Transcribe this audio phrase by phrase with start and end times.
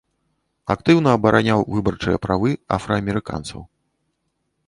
[0.75, 3.61] Актыўна абараняў выбарчыя правы афраамерыканцаў.